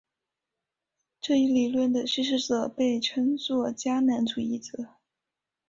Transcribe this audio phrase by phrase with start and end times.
[1.19, 4.89] 这一理论的支持者被称作迦南主义者。